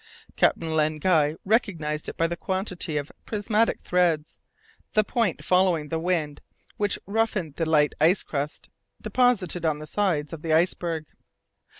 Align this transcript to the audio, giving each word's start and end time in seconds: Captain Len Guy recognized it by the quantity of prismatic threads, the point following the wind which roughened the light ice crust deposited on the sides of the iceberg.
Captain 0.35 0.75
Len 0.75 0.97
Guy 0.97 1.35
recognized 1.45 2.09
it 2.09 2.17
by 2.17 2.25
the 2.25 2.35
quantity 2.35 2.97
of 2.97 3.11
prismatic 3.27 3.81
threads, 3.81 4.39
the 4.93 5.03
point 5.03 5.45
following 5.45 5.89
the 5.89 5.99
wind 5.99 6.41
which 6.77 6.97
roughened 7.05 7.53
the 7.57 7.69
light 7.69 7.93
ice 8.01 8.23
crust 8.23 8.67
deposited 8.99 9.63
on 9.63 9.77
the 9.77 9.85
sides 9.85 10.33
of 10.33 10.41
the 10.41 10.53
iceberg. 10.53 11.05